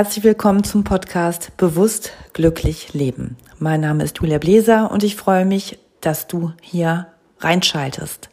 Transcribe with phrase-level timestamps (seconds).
[0.00, 3.36] Herzlich willkommen zum Podcast Bewusst glücklich leben.
[3.58, 7.08] Mein Name ist Julia Bläser und ich freue mich, dass du hier
[7.40, 8.30] reinschaltest.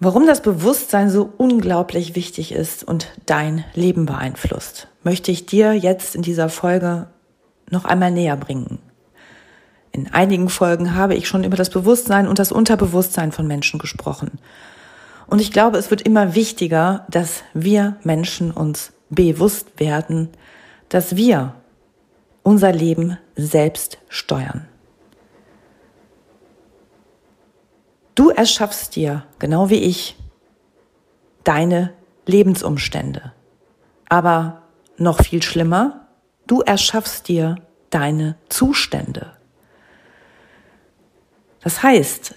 [0.00, 6.16] Warum das Bewusstsein so unglaublich wichtig ist und dein Leben beeinflusst, möchte ich dir jetzt
[6.16, 7.06] in dieser Folge
[7.70, 8.80] noch einmal näher bringen.
[9.92, 14.40] In einigen Folgen habe ich schon über das Bewusstsein und das Unterbewusstsein von Menschen gesprochen.
[15.28, 20.30] Und ich glaube, es wird immer wichtiger, dass wir Menschen uns bewusst werden,
[20.88, 21.54] dass wir
[22.42, 24.66] unser Leben selbst steuern.
[28.14, 30.16] Du erschaffst dir, genau wie ich,
[31.44, 31.92] deine
[32.26, 33.32] Lebensumstände.
[34.08, 34.62] Aber
[34.96, 36.08] noch viel schlimmer,
[36.46, 37.56] du erschaffst dir
[37.90, 39.32] deine Zustände.
[41.62, 42.34] Das heißt,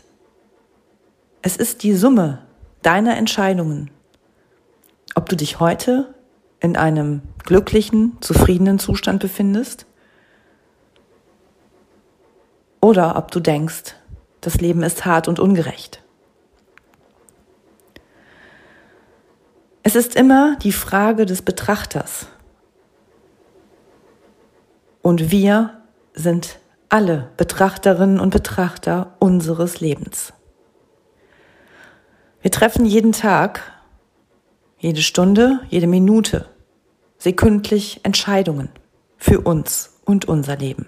[1.41, 2.45] es ist die Summe
[2.81, 3.91] deiner Entscheidungen,
[5.15, 6.13] ob du dich heute
[6.63, 9.85] in einem glücklichen, zufriedenen Zustand befindest
[12.79, 13.95] oder ob du denkst,
[14.39, 16.01] das Leben ist hart und ungerecht.
[19.83, 22.27] Es ist immer die Frage des Betrachters.
[25.01, 25.81] Und wir
[26.13, 30.31] sind alle Betrachterinnen und Betrachter unseres Lebens.
[32.41, 33.61] Wir treffen jeden Tag,
[34.77, 36.52] jede Stunde, jede Minute
[37.23, 38.67] sekündlich Entscheidungen
[39.15, 40.87] für uns und unser Leben.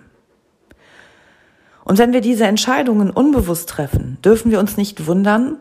[1.86, 5.56] Und wenn wir diese Entscheidungen unbewusst treffen, dürfen wir uns nicht wundern,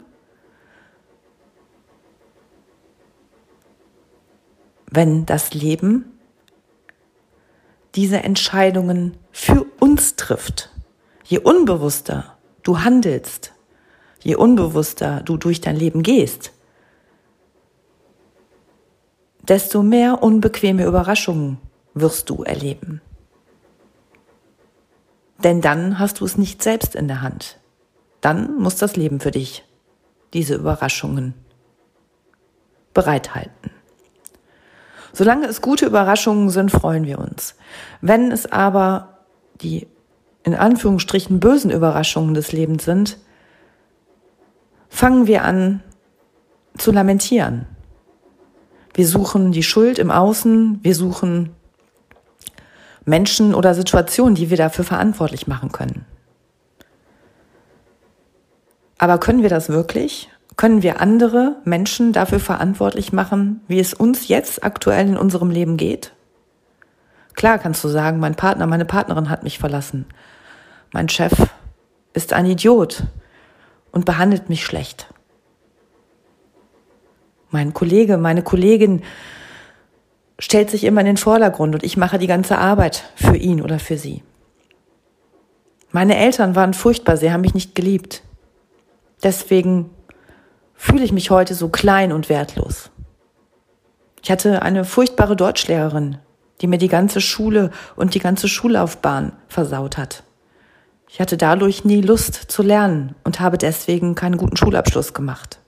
[4.91, 6.19] wenn das Leben
[7.95, 10.71] diese Entscheidungen für uns trifft.
[11.23, 13.53] Je unbewusster du handelst,
[14.25, 16.54] je unbewusster du durch dein Leben gehst,
[19.49, 21.59] desto mehr unbequeme Überraschungen
[21.95, 23.01] wirst du erleben.
[25.43, 27.59] Denn dann hast du es nicht selbst in der Hand.
[28.21, 29.65] Dann muss das Leben für dich
[30.33, 31.35] diese Überraschungen
[32.95, 33.71] bereithalten.
[35.13, 37.55] Solange es gute Überraschungen sind, freuen wir uns.
[38.01, 39.19] Wenn es aber
[39.61, 39.87] die
[40.43, 43.19] in Anführungsstrichen bösen Überraschungen des Lebens sind,
[44.89, 45.83] fangen wir an
[46.77, 47.67] zu lamentieren
[48.95, 51.51] wir suchen die Schuld im Außen, wir suchen
[53.05, 56.07] Menschen oder Situationen, die wir dafür verantwortlich machen können.
[58.99, 60.31] Aber können wir das wirklich?
[60.57, 65.77] Können wir andere Menschen dafür verantwortlich machen, wie es uns jetzt aktuell in unserem Leben
[65.77, 66.13] geht?
[67.35, 70.07] Klar kannst du sagen, mein Partner, meine Partnerin hat mich verlassen.
[70.93, 71.33] Mein Chef
[72.13, 73.03] ist ein Idiot
[73.91, 75.09] und behandelt mich schlecht
[77.55, 79.03] mein Kollege, meine Kollegin
[80.41, 83.79] stellt sich immer in den Vordergrund und ich mache die ganze Arbeit für ihn oder
[83.79, 84.25] für sie.
[85.93, 88.23] Meine Eltern waren furchtbar, sie haben mich nicht geliebt.
[89.23, 89.91] Deswegen
[90.75, 92.91] fühle ich mich heute so klein und wertlos.
[94.21, 96.19] Ich hatte eine furchtbare Deutschlehrerin,
[96.61, 100.25] die mir die ganze Schule und die ganze Schullaufbahn versaut hat.
[101.09, 105.61] Ich hatte dadurch nie Lust zu lernen und habe deswegen keinen guten Schulabschluss gemacht.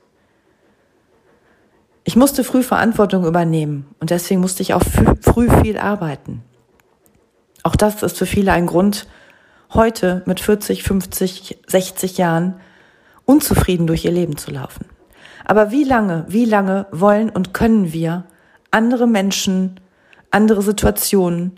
[2.09, 4.83] Ich musste früh Verantwortung übernehmen und deswegen musste ich auch
[5.22, 6.44] früh viel arbeiten.
[7.65, 9.09] Auch das ist für viele ein Grund,
[9.75, 12.61] heute mit 40, 50, 60 Jahren
[13.25, 14.84] unzufrieden durch ihr Leben zu laufen.
[15.44, 18.23] Aber wie lange, wie lange wollen und können wir
[18.71, 19.81] andere Menschen,
[20.31, 21.56] andere Situationen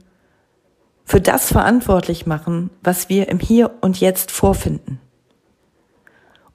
[1.05, 4.99] für das verantwortlich machen, was wir im Hier und Jetzt vorfinden?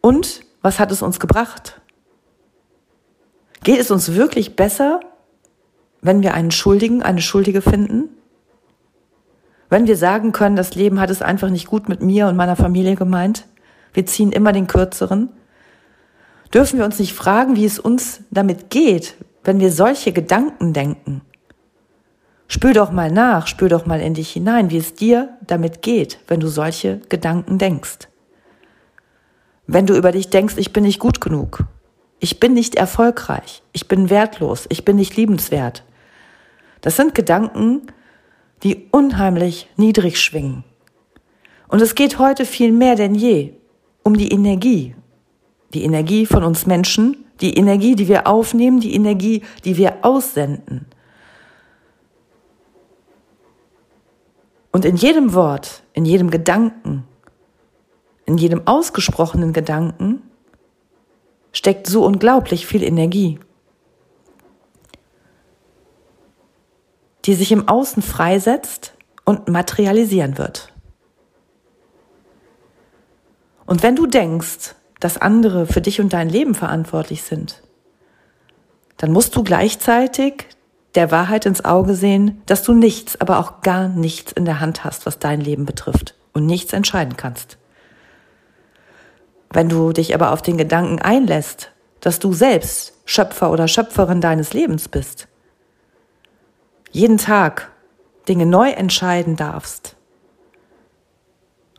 [0.01, 1.79] Und was hat es uns gebracht?
[3.63, 4.99] Geht es uns wirklich besser,
[6.01, 8.09] wenn wir einen Schuldigen, eine Schuldige finden?
[9.69, 12.57] Wenn wir sagen können, das Leben hat es einfach nicht gut mit mir und meiner
[12.57, 13.47] Familie gemeint,
[13.93, 15.29] wir ziehen immer den Kürzeren,
[16.53, 21.21] dürfen wir uns nicht fragen, wie es uns damit geht, wenn wir solche Gedanken denken.
[22.47, 26.19] Spür doch mal nach, spür doch mal in dich hinein, wie es dir damit geht,
[26.27, 28.09] wenn du solche Gedanken denkst.
[29.65, 31.65] Wenn du über dich denkst, ich bin nicht gut genug,
[32.23, 33.63] ich bin nicht erfolgreich.
[33.73, 34.65] Ich bin wertlos.
[34.69, 35.83] Ich bin nicht liebenswert.
[36.79, 37.81] Das sind Gedanken,
[38.63, 40.63] die unheimlich niedrig schwingen.
[41.67, 43.51] Und es geht heute viel mehr denn je
[44.03, 44.95] um die Energie.
[45.73, 50.85] Die Energie von uns Menschen, die Energie, die wir aufnehmen, die Energie, die wir aussenden.
[54.71, 57.03] Und in jedem Wort, in jedem Gedanken,
[58.25, 60.21] in jedem ausgesprochenen Gedanken
[61.53, 63.39] steckt so unglaublich viel Energie.
[67.25, 68.93] die sich im Außen freisetzt
[69.25, 70.73] und materialisieren wird.
[73.65, 77.61] Und wenn du denkst, dass andere für dich und dein Leben verantwortlich sind,
[78.97, 80.47] dann musst du gleichzeitig
[80.95, 84.83] der Wahrheit ins Auge sehen, dass du nichts, aber auch gar nichts in der Hand
[84.83, 87.57] hast, was dein Leben betrifft und nichts entscheiden kannst.
[89.53, 91.71] Wenn du dich aber auf den Gedanken einlässt,
[92.01, 95.27] dass du selbst Schöpfer oder Schöpferin deines Lebens bist,
[96.91, 97.71] jeden Tag
[98.27, 99.95] Dinge neu entscheiden darfst,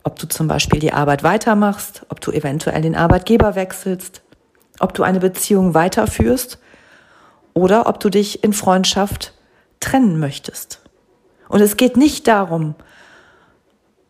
[0.03, 4.21] ob du zum Beispiel die Arbeit weitermachst, ob du eventuell den Arbeitgeber wechselst,
[4.79, 6.59] ob du eine Beziehung weiterführst
[7.53, 9.33] oder ob du dich in Freundschaft
[9.79, 10.81] trennen möchtest.
[11.49, 12.75] Und es geht nicht darum,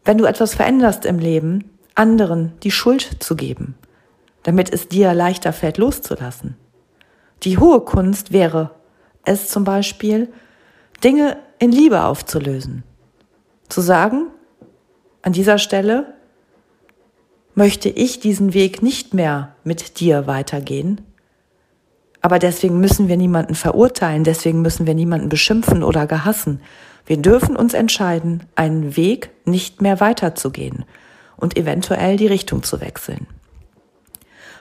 [0.03, 3.75] wenn du etwas veränderst im Leben, anderen die Schuld zu geben,
[4.43, 6.57] damit es dir leichter fällt, loszulassen.
[7.43, 8.71] Die hohe Kunst wäre
[9.23, 10.31] es zum Beispiel,
[11.03, 12.83] Dinge in Liebe aufzulösen.
[13.69, 14.27] Zu sagen,
[15.21, 16.13] an dieser Stelle
[17.55, 21.01] möchte ich diesen Weg nicht mehr mit dir weitergehen,
[22.21, 26.59] aber deswegen müssen wir niemanden verurteilen, deswegen müssen wir niemanden beschimpfen oder gehassen.
[27.05, 30.85] Wir dürfen uns entscheiden, einen Weg nicht mehr weiterzugehen
[31.37, 33.27] und eventuell die Richtung zu wechseln.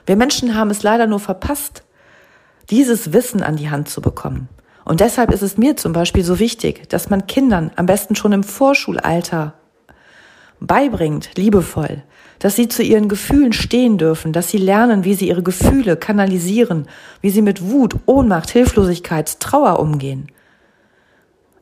[0.05, 1.83] Wir Menschen haben es leider nur verpasst,
[2.69, 4.49] dieses Wissen an die Hand zu bekommen.
[4.83, 8.33] Und deshalb ist es mir zum Beispiel so wichtig, dass man Kindern am besten schon
[8.33, 9.55] im Vorschulalter
[10.59, 12.03] beibringt, liebevoll,
[12.39, 16.87] dass sie zu ihren Gefühlen stehen dürfen, dass sie lernen, wie sie ihre Gefühle kanalisieren,
[17.21, 20.27] wie sie mit Wut, Ohnmacht, Hilflosigkeit, Trauer umgehen.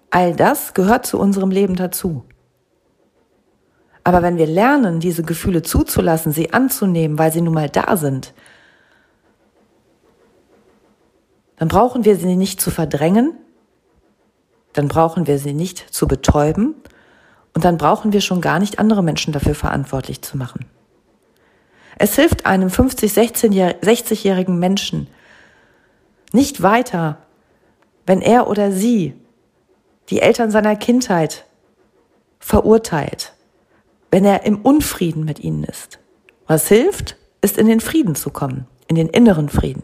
[0.09, 2.23] All das gehört zu unserem Leben dazu.
[4.03, 8.33] Aber wenn wir lernen, diese Gefühle zuzulassen, sie anzunehmen, weil sie nun mal da sind,
[11.57, 13.37] dann brauchen wir sie nicht zu verdrängen,
[14.73, 16.75] dann brauchen wir sie nicht zu betäuben
[17.53, 20.65] und dann brauchen wir schon gar nicht andere Menschen dafür verantwortlich zu machen.
[21.97, 25.07] Es hilft einem 50, 60-jährigen Menschen
[26.31, 27.19] nicht weiter,
[28.05, 29.13] wenn er oder sie
[30.09, 31.45] die Eltern seiner Kindheit
[32.39, 33.32] verurteilt,
[34.13, 35.97] wenn er im Unfrieden mit ihnen ist.
[36.45, 39.81] Was hilft, ist in den Frieden zu kommen, in den inneren Frieden.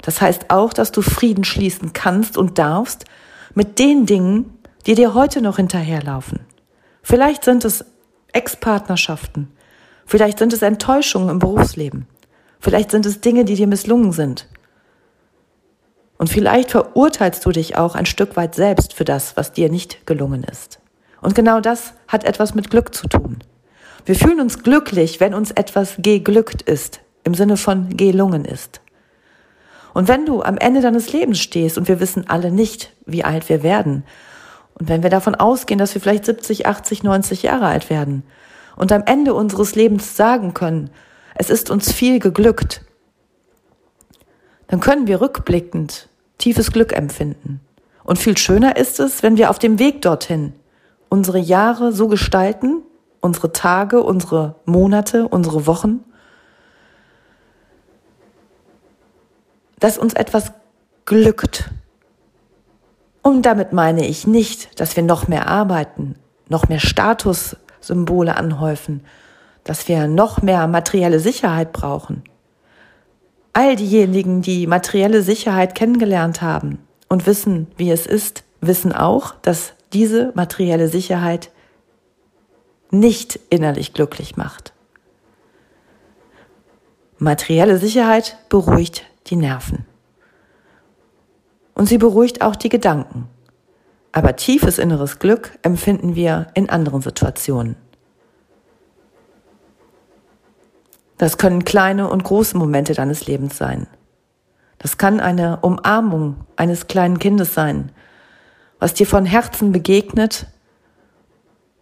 [0.00, 3.04] Das heißt auch, dass du Frieden schließen kannst und darfst
[3.52, 6.40] mit den Dingen, die dir heute noch hinterherlaufen.
[7.02, 7.84] Vielleicht sind es
[8.32, 9.52] Ex-Partnerschaften.
[10.06, 12.06] Vielleicht sind es Enttäuschungen im Berufsleben.
[12.58, 14.48] Vielleicht sind es Dinge, die dir misslungen sind.
[16.16, 20.06] Und vielleicht verurteilst du dich auch ein Stück weit selbst für das, was dir nicht
[20.06, 20.81] gelungen ist.
[21.22, 23.38] Und genau das hat etwas mit Glück zu tun.
[24.04, 28.80] Wir fühlen uns glücklich, wenn uns etwas geglückt ist, im Sinne von gelungen ist.
[29.94, 33.48] Und wenn du am Ende deines Lebens stehst, und wir wissen alle nicht, wie alt
[33.48, 34.04] wir werden,
[34.74, 38.24] und wenn wir davon ausgehen, dass wir vielleicht 70, 80, 90 Jahre alt werden
[38.74, 40.90] und am Ende unseres Lebens sagen können,
[41.34, 42.82] es ist uns viel geglückt,
[44.66, 46.08] dann können wir rückblickend
[46.38, 47.60] tiefes Glück empfinden.
[48.02, 50.54] Und viel schöner ist es, wenn wir auf dem Weg dorthin
[51.12, 52.80] unsere Jahre so gestalten,
[53.20, 56.00] unsere Tage, unsere Monate, unsere Wochen,
[59.78, 60.52] dass uns etwas
[61.04, 61.68] glückt,
[63.20, 66.14] und damit meine ich nicht, dass wir noch mehr arbeiten,
[66.48, 69.04] noch mehr Statussymbole anhäufen,
[69.64, 72.24] dass wir noch mehr materielle Sicherheit brauchen.
[73.52, 76.78] All diejenigen, die materielle Sicherheit kennengelernt haben
[77.10, 81.50] und wissen, wie es ist, wissen auch, dass diese materielle Sicherheit
[82.90, 84.72] nicht innerlich glücklich macht.
[87.18, 89.86] Materielle Sicherheit beruhigt die Nerven
[91.74, 93.28] und sie beruhigt auch die Gedanken.
[94.12, 97.76] Aber tiefes inneres Glück empfinden wir in anderen Situationen.
[101.16, 103.86] Das können kleine und große Momente deines Lebens sein.
[104.78, 107.92] Das kann eine Umarmung eines kleinen Kindes sein,
[108.82, 110.48] was dir von Herzen begegnet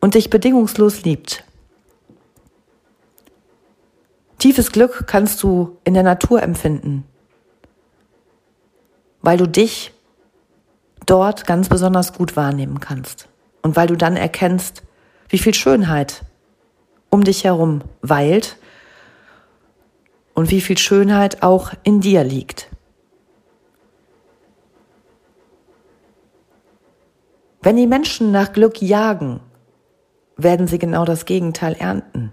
[0.02, 1.44] und dich bedingungslos liebt.
[4.36, 7.04] Tiefes Glück kannst du in der Natur empfinden,
[9.22, 9.94] weil du dich
[11.06, 13.28] dort ganz besonders gut wahrnehmen kannst
[13.62, 14.82] und weil du dann erkennst,
[15.30, 16.26] wie viel Schönheit
[17.08, 18.58] um dich herum weilt
[20.34, 22.69] und wie viel Schönheit auch in dir liegt.
[27.62, 29.40] Wenn die Menschen nach Glück jagen,
[30.36, 32.32] werden sie genau das Gegenteil ernten.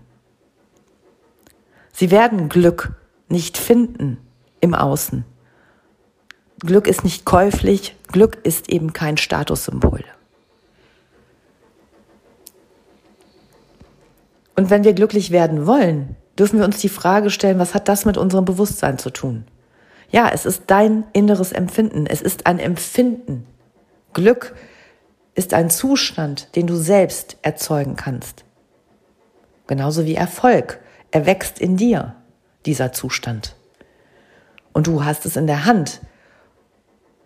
[1.92, 2.94] Sie werden Glück
[3.28, 4.18] nicht finden
[4.62, 5.26] im Außen.
[6.60, 10.04] Glück ist nicht käuflich, Glück ist eben kein Statussymbol.
[14.56, 18.06] Und wenn wir glücklich werden wollen, dürfen wir uns die Frage stellen, was hat das
[18.06, 19.46] mit unserem Bewusstsein zu tun?
[20.10, 23.46] Ja, es ist dein inneres Empfinden, es ist ein Empfinden.
[24.14, 24.56] Glück
[25.38, 28.44] ist ein Zustand, den du selbst erzeugen kannst.
[29.67, 30.79] Genauso wie Erfolg.
[31.12, 32.15] Er wächst in dir,
[32.65, 33.56] dieser Zustand.
[34.74, 36.01] Und du hast es in der Hand,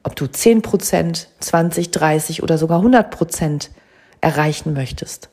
[0.03, 3.69] ob du 10% 20, 30 oder sogar 100%
[4.19, 5.29] erreichen möchtest.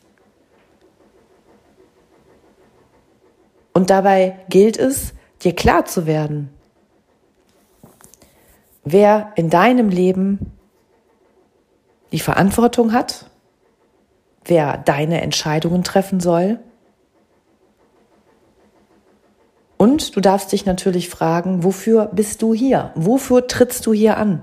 [3.73, 6.51] Und dabei gilt es, dir klar zu werden,
[8.85, 10.58] wer in deinem Leben
[12.13, 13.27] die Verantwortung hat,
[14.45, 16.59] wer deine Entscheidungen treffen soll.
[19.77, 22.91] Und du darfst dich natürlich fragen, wofür bist du hier?
[22.95, 24.43] Wofür trittst du hier an?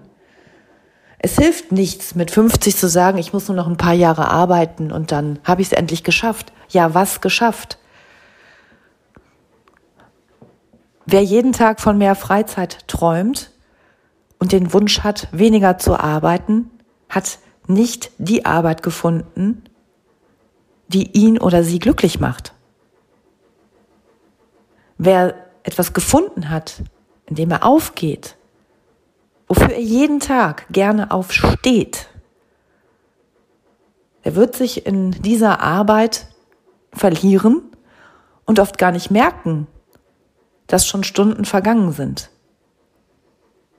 [1.20, 4.92] Es hilft nichts, mit 50 zu sagen, ich muss nur noch ein paar Jahre arbeiten
[4.92, 6.54] und dann habe ich es endlich geschafft.
[6.70, 7.80] Ja, was geschafft?
[11.08, 13.52] Wer jeden Tag von mehr Freizeit träumt
[14.40, 16.70] und den Wunsch hat, weniger zu arbeiten,
[17.10, 19.64] hat nicht die Arbeit gefunden,
[20.88, 22.54] die ihn oder sie glücklich macht.
[24.98, 26.84] Wer etwas gefunden hat,
[27.26, 28.36] in dem er aufgeht,
[29.48, 32.08] wofür er jeden Tag gerne aufsteht,
[34.22, 36.28] er wird sich in dieser Arbeit
[36.94, 37.62] verlieren
[38.46, 39.68] und oft gar nicht merken,
[40.68, 42.32] dass schon Stunden vergangen sind,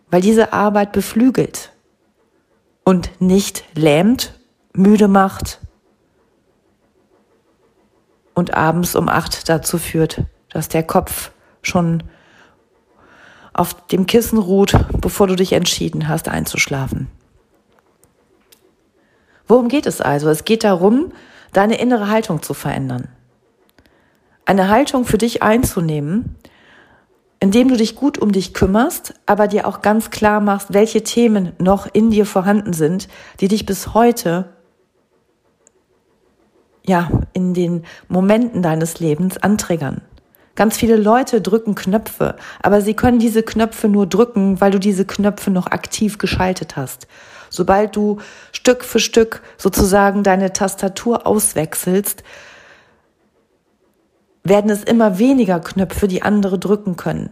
[0.08, 1.72] weil diese Arbeit beflügelt
[2.86, 4.32] und nicht lähmt,
[4.72, 5.58] müde macht
[8.32, 12.04] und abends um acht dazu führt, dass der Kopf schon
[13.52, 17.08] auf dem Kissen ruht, bevor du dich entschieden hast, einzuschlafen.
[19.48, 20.28] Worum geht es also?
[20.28, 21.12] Es geht darum,
[21.52, 23.08] deine innere Haltung zu verändern.
[24.44, 26.36] Eine Haltung für dich einzunehmen,
[27.40, 31.52] indem du dich gut um dich kümmerst, aber dir auch ganz klar machst, welche Themen
[31.58, 33.08] noch in dir vorhanden sind,
[33.40, 34.56] die dich bis heute
[36.86, 40.02] ja, in den Momenten deines Lebens anträgern.
[40.54, 45.04] Ganz viele Leute drücken Knöpfe, aber sie können diese Knöpfe nur drücken, weil du diese
[45.04, 47.08] Knöpfe noch aktiv geschaltet hast.
[47.50, 48.18] Sobald du
[48.52, 52.22] Stück für Stück sozusagen deine Tastatur auswechselst,
[54.48, 57.30] werden es immer weniger Knöpfe, die andere drücken können.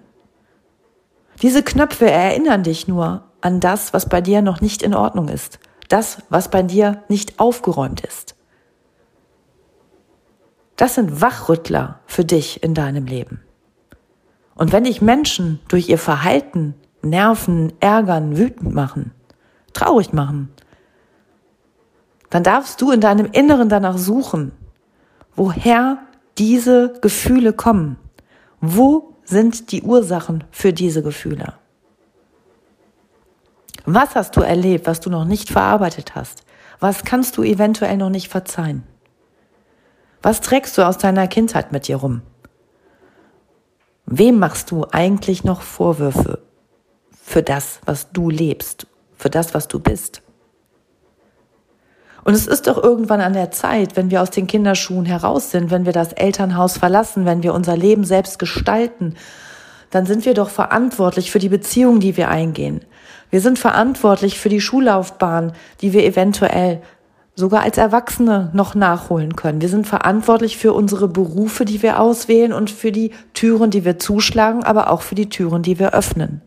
[1.42, 5.58] Diese Knöpfe erinnern dich nur an das, was bei dir noch nicht in Ordnung ist,
[5.88, 8.36] das, was bei dir nicht aufgeräumt ist.
[10.76, 13.40] Das sind Wachrüttler für dich in deinem Leben.
[14.54, 19.12] Und wenn dich Menschen durch ihr Verhalten nerven, ärgern, wütend machen,
[19.72, 20.48] traurig machen,
[22.30, 24.52] dann darfst du in deinem Inneren danach suchen,
[25.36, 25.98] woher
[26.38, 27.96] diese Gefühle kommen?
[28.60, 31.54] Wo sind die Ursachen für diese Gefühle?
[33.86, 36.44] Was hast du erlebt, was du noch nicht verarbeitet hast?
[36.80, 38.82] Was kannst du eventuell noch nicht verzeihen?
[40.22, 42.22] Was trägst du aus deiner Kindheit mit dir rum?
[44.06, 46.42] Wem machst du eigentlich noch Vorwürfe
[47.10, 48.86] für das, was du lebst,
[49.16, 50.22] für das, was du bist?
[52.24, 55.70] Und es ist doch irgendwann an der Zeit, wenn wir aus den Kinderschuhen heraus sind,
[55.70, 59.14] wenn wir das Elternhaus verlassen, wenn wir unser Leben selbst gestalten,
[59.90, 62.80] dann sind wir doch verantwortlich für die Beziehung, die wir eingehen.
[63.30, 65.52] Wir sind verantwortlich für die Schullaufbahn,
[65.82, 66.80] die wir eventuell
[67.36, 69.60] sogar als Erwachsene noch nachholen können.
[69.60, 73.98] Wir sind verantwortlich für unsere Berufe, die wir auswählen und für die Türen, die wir
[73.98, 76.42] zuschlagen, aber auch für die Türen, die wir öffnen.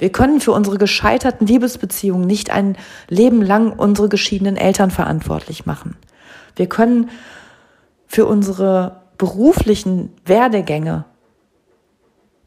[0.00, 2.78] Wir können für unsere gescheiterten Liebesbeziehungen nicht ein
[3.08, 5.94] Leben lang unsere geschiedenen Eltern verantwortlich machen.
[6.56, 7.10] Wir können
[8.06, 11.04] für unsere beruflichen Werdegänge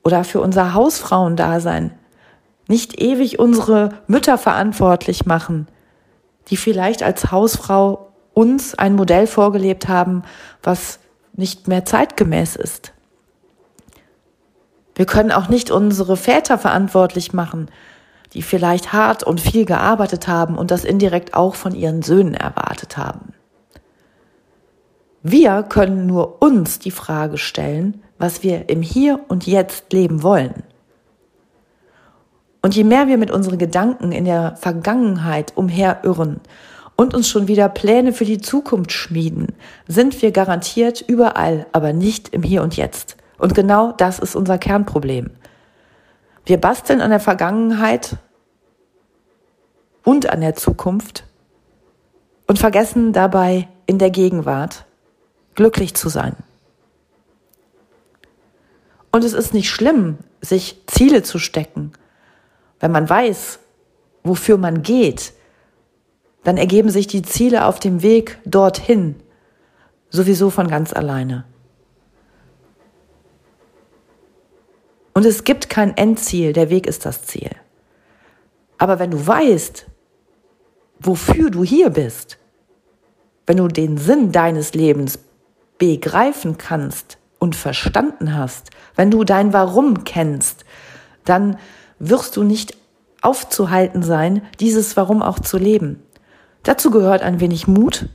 [0.03, 1.91] oder für unser Hausfrauendasein
[2.67, 5.67] nicht ewig unsere Mütter verantwortlich machen,
[6.48, 10.24] die vielleicht als Hausfrau uns ein Modell vorgelebt haben,
[10.63, 10.98] was
[11.33, 12.93] nicht mehr zeitgemäß ist.
[14.96, 17.70] Wir können auch nicht unsere Väter verantwortlich machen,
[18.34, 22.98] die vielleicht hart und viel gearbeitet haben und das indirekt auch von ihren Söhnen erwartet
[22.98, 23.34] haben.
[25.22, 30.64] Wir können nur uns die Frage stellen, was wir im Hier und Jetzt leben wollen.
[32.62, 36.40] Und je mehr wir mit unseren Gedanken in der Vergangenheit umherirren
[36.96, 39.48] und uns schon wieder Pläne für die Zukunft schmieden,
[39.88, 43.18] sind wir garantiert überall, aber nicht im Hier und Jetzt.
[43.38, 45.32] Und genau das ist unser Kernproblem.
[46.46, 48.18] Wir basteln an der Vergangenheit
[50.04, 51.25] und an der Zukunft
[52.48, 54.86] und vergessen dabei in der Gegenwart
[55.56, 56.36] glücklich zu sein.
[59.12, 61.94] Und es ist nicht schlimm, sich Ziele zu stecken.
[62.80, 63.60] Wenn man weiß,
[64.24, 65.34] wofür man geht,
[66.44, 69.16] dann ergeben sich die Ziele auf dem Weg dorthin
[70.10, 71.46] sowieso von ganz alleine.
[75.13, 77.51] Und es gibt kein Endziel, der Weg ist das Ziel.
[78.77, 79.86] Aber wenn du weißt,
[81.00, 82.38] wofür du hier bist,
[83.46, 85.20] wenn du den Sinn deines Lebens
[85.77, 90.65] begreifen kannst und verstanden hast, wenn du dein Warum kennst,
[91.25, 91.58] dann
[92.00, 92.77] wirst du nicht
[93.22, 96.03] aufzuhalten sein, dieses Warum auch zu leben.
[96.63, 98.10] Dazu gehört ein wenig Mut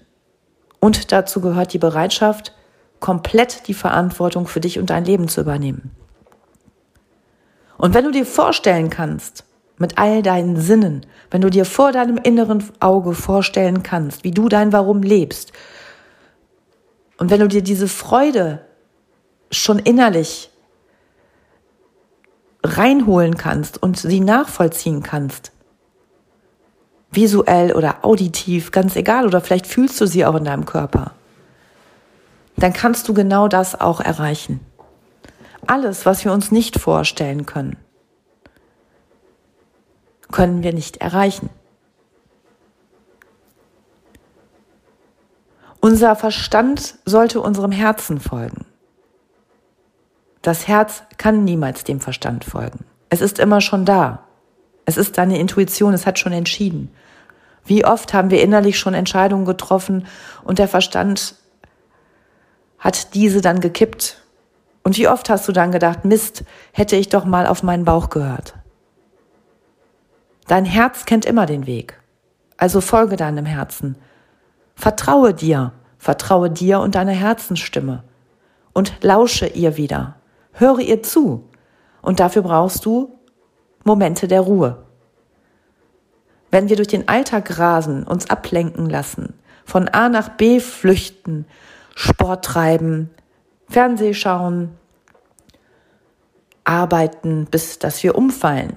[0.81, 2.55] und dazu gehört die Bereitschaft,
[3.01, 5.91] komplett die Verantwortung für dich und dein Leben zu übernehmen.
[7.79, 9.45] Und wenn du dir vorstellen kannst,
[9.79, 14.49] mit all deinen Sinnen, wenn du dir vor deinem inneren Auge vorstellen kannst, wie du
[14.49, 15.53] dein Warum lebst,
[17.17, 18.65] und wenn du dir diese Freude
[19.51, 20.51] schon innerlich
[22.63, 25.53] reinholen kannst und sie nachvollziehen kannst,
[27.11, 31.13] visuell oder auditiv, ganz egal, oder vielleicht fühlst du sie auch in deinem Körper,
[32.57, 34.61] dann kannst du genau das auch erreichen.
[35.69, 37.77] Alles, was wir uns nicht vorstellen können,
[40.33, 41.51] können wir nicht erreichen.
[45.81, 48.65] Unser Verstand sollte unserem Herzen folgen.
[50.41, 52.87] Das Herz kann niemals dem Verstand folgen.
[53.11, 54.25] Es ist immer schon da.
[54.87, 56.91] Es ist deine Intuition, es hat schon entschieden.
[57.67, 60.07] Wie oft haben wir innerlich schon Entscheidungen getroffen
[60.45, 61.35] und der Verstand
[62.79, 64.23] hat diese dann gekippt.
[64.89, 68.09] Und wie oft hast du dann gedacht, Mist, hätte ich doch mal auf meinen Bauch
[68.09, 68.55] gehört.
[70.47, 72.01] Dein Herz kennt immer den Weg.
[72.57, 73.97] Also folge deinem Herzen.
[74.77, 78.03] Vertraue dir, vertraue dir und deiner Herzensstimme
[78.73, 80.17] und lausche ihr wieder.
[80.53, 81.51] Höre ihr zu.
[82.01, 83.13] Und dafür brauchst du
[83.85, 84.87] Momente der Ruhe.
[86.51, 89.35] Wenn wir durch den Alltag rasen, uns ablenken lassen,
[89.67, 91.45] von A nach B flüchten,
[91.95, 93.11] Sport treiben,
[93.69, 94.78] Fernseh schauen,
[96.69, 98.77] arbeiten, bis dass wir umfallen,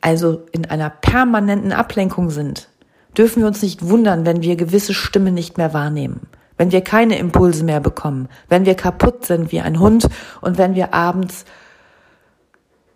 [0.00, 2.68] also in einer permanenten Ablenkung sind,
[3.16, 7.18] dürfen wir uns nicht wundern, wenn wir gewisse Stimmen nicht mehr wahrnehmen, wenn wir keine
[7.18, 10.08] Impulse mehr bekommen, wenn wir kaputt sind wie ein Hund
[10.40, 11.44] und wenn wir abends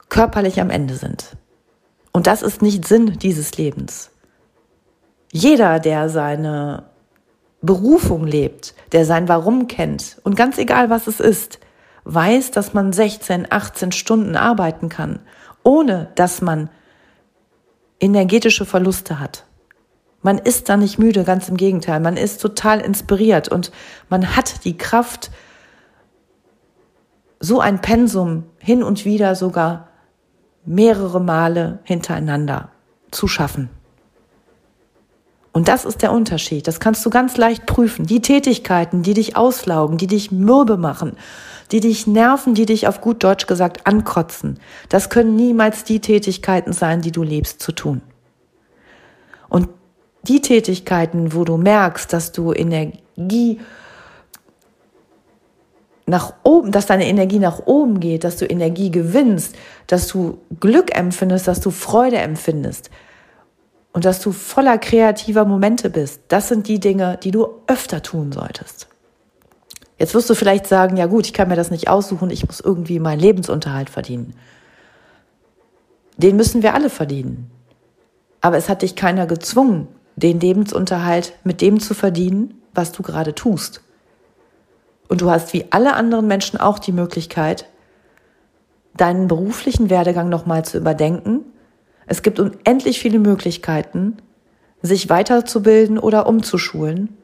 [0.09, 1.37] körperlich am Ende sind.
[2.13, 4.11] Und das ist nicht Sinn dieses Lebens.
[5.31, 6.85] Jeder, der seine
[7.61, 11.59] Berufung lebt, der sein Warum kennt und ganz egal was es ist,
[12.09, 15.21] weiß, dass man 16, 18 Stunden arbeiten kann,
[15.63, 16.71] ohne dass man
[18.01, 19.45] energetische Verluste hat.
[20.23, 22.01] Man ist da nicht müde, ganz im Gegenteil.
[22.01, 23.71] Man ist total inspiriert und
[24.09, 25.31] man hat die Kraft,
[27.41, 29.89] so ein Pensum hin und wieder sogar
[30.65, 32.71] mehrere Male hintereinander
[33.13, 33.71] zu schaffen.
[35.59, 36.69] Und das ist der Unterschied.
[36.69, 38.07] Das kannst du ganz leicht prüfen.
[38.07, 41.17] Die Tätigkeiten, die dich auslaugen, die dich mürbe machen,
[41.73, 46.73] die dich nerven, die dich auf gut Deutsch gesagt ankotzen, das können niemals die Tätigkeiten
[46.73, 48.03] sein, die du liebst zu tun.
[49.49, 49.69] Und
[50.23, 53.59] die Tätigkeiten, wo du merkst, dass du Energie
[56.07, 59.57] nach oben, dass deine Energie nach oben geht, dass du Energie gewinnst,
[59.89, 62.91] dass du Glück empfindest, dass du Freude empfindest
[63.93, 66.23] und dass du voller kreativer Momente bist.
[66.29, 68.89] Das sind die Dinge, die du öfter tun solltest.
[69.99, 72.61] Jetzt wirst du vielleicht sagen, ja gut, ich kann mir das nicht aussuchen, ich muss
[72.61, 74.35] irgendwie meinen Lebensunterhalt verdienen.
[76.17, 77.51] Den müssen wir alle verdienen.
[78.41, 83.35] Aber es hat dich keiner gezwungen, den Lebensunterhalt mit dem zu verdienen, was du gerade
[83.35, 83.83] tust.
[85.09, 87.67] Und du hast wie alle anderen Menschen auch die Möglichkeit,
[88.97, 91.45] deinen beruflichen Werdegang nochmal zu überdenken.
[92.09, 94.17] Es gibt unendlich viele Möglichkeiten,
[94.81, 97.17] sich weiterzubilden oder umzuschulen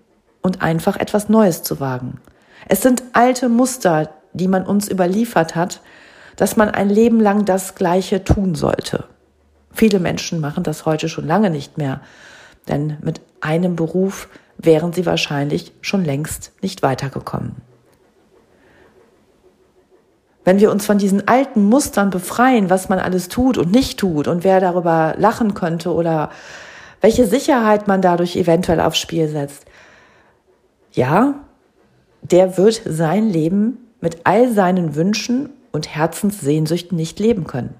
[0.42, 2.20] und einfach etwas Neues zu wagen.
[2.68, 5.81] Es sind alte Muster, die man uns überliefert hat,
[6.37, 9.05] dass man ein Leben lang das Gleiche tun sollte.
[9.73, 12.01] Viele Menschen machen das heute schon lange nicht mehr,
[12.68, 17.57] denn mit einem Beruf wären sie wahrscheinlich schon längst nicht weitergekommen.
[20.44, 24.28] Wenn wir uns von diesen alten Mustern befreien, was man alles tut und nicht tut
[24.28, 26.30] und wer darüber lachen könnte oder
[27.00, 29.64] welche Sicherheit man dadurch eventuell aufs Spiel setzt,
[30.92, 31.35] ja,
[32.22, 37.74] der wird sein Leben mit all seinen Wünschen und Herzenssehnsüchten nicht leben können.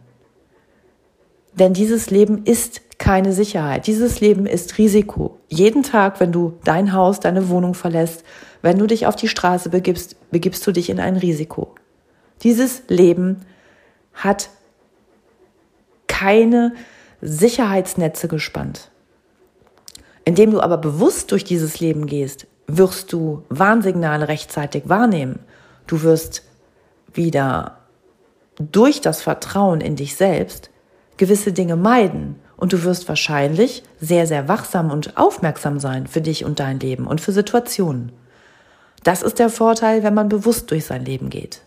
[1.59, 3.87] Denn dieses Leben ist keine Sicherheit.
[3.87, 5.39] Dieses Leben ist Risiko.
[5.49, 8.25] Jeden Tag, wenn du dein Haus, deine Wohnung verlässt,
[8.63, 11.75] wenn du dich auf die Straße begibst, begibst du dich in ein Risiko.
[12.45, 13.41] Dieses Leben
[14.13, 14.51] hat
[16.07, 16.75] keine
[17.23, 18.91] Sicherheitsnetze gespannt.
[20.27, 25.41] Indem du aber bewusst durch dieses Leben gehst, wirst du Warnsignale rechtzeitig wahrnehmen.
[25.87, 26.43] Du wirst
[27.13, 27.79] wieder
[28.57, 30.71] durch das Vertrauen in dich selbst
[31.17, 36.45] gewisse Dinge meiden und du wirst wahrscheinlich sehr, sehr wachsam und aufmerksam sein für dich
[36.45, 38.13] und dein Leben und für Situationen.
[39.03, 41.63] Das ist der Vorteil, wenn man bewusst durch sein Leben geht.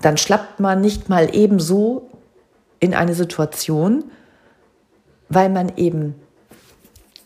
[0.00, 2.10] Dann schlappt man nicht mal ebenso
[2.78, 4.04] in eine Situation,
[5.28, 6.14] weil man eben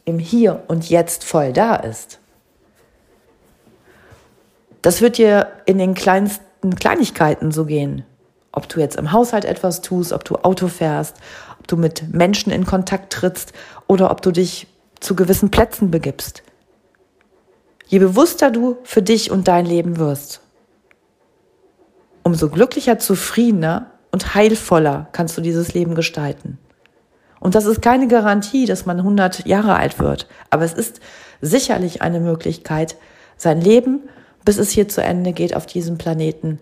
[0.05, 2.19] im Hier und Jetzt voll da ist.
[4.83, 8.05] Das wird dir in den kleinsten Kleinigkeiten so gehen.
[8.53, 11.17] Ob du jetzt im Haushalt etwas tust, ob du Auto fährst,
[11.59, 13.53] ob du mit Menschen in Kontakt trittst
[13.87, 14.67] oder ob du dich
[15.01, 16.43] zu gewissen Plätzen begibst.
[17.87, 20.41] Je bewusster du für dich und dein Leben wirst,
[22.25, 26.59] umso glücklicher, zufriedener und heilvoller kannst du dieses Leben gestalten.
[27.39, 30.27] Und das ist keine Garantie, dass man 100 Jahre alt wird.
[30.51, 31.01] Aber es ist
[31.41, 32.97] sicherlich eine Möglichkeit,
[33.37, 34.01] sein Leben,
[34.45, 36.59] bis es hier zu Ende geht auf diesem Planeten,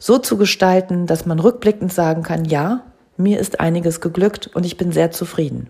[0.00, 2.84] so zu gestalten, dass man rückblickend sagen kann, ja,
[3.16, 5.68] mir ist einiges geglückt und ich bin sehr zufrieden.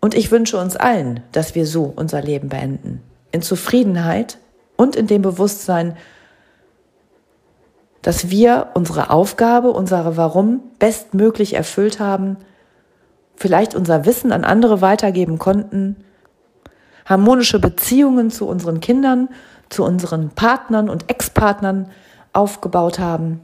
[0.00, 3.02] Und ich wünsche uns allen, dass wir so unser Leben beenden.
[3.30, 4.38] In Zufriedenheit
[4.76, 5.96] und in dem Bewusstsein,
[8.02, 12.36] dass wir unsere Aufgabe, unsere Warum bestmöglich erfüllt haben
[13.42, 15.96] vielleicht unser Wissen an andere weitergeben konnten,
[17.04, 19.28] harmonische Beziehungen zu unseren Kindern,
[19.68, 21.90] zu unseren Partnern und Ex-Partnern
[22.32, 23.40] aufgebaut haben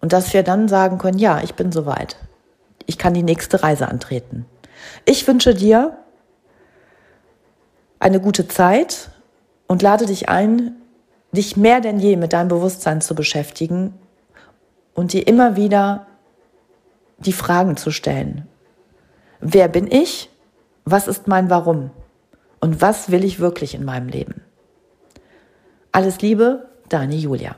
[0.00, 2.16] und dass wir dann sagen können, ja, ich bin soweit.
[2.86, 4.44] Ich kann die nächste Reise antreten.
[5.04, 5.96] Ich wünsche dir
[8.00, 9.10] eine gute Zeit
[9.68, 10.76] und lade dich ein,
[11.36, 13.94] dich mehr denn je mit deinem Bewusstsein zu beschäftigen
[14.94, 16.06] und dir immer wieder
[17.18, 18.48] die Fragen zu stellen.
[19.40, 20.30] Wer bin ich?
[20.84, 21.90] Was ist mein Warum?
[22.60, 24.42] Und was will ich wirklich in meinem Leben?
[25.92, 27.56] Alles Liebe, deine Julia.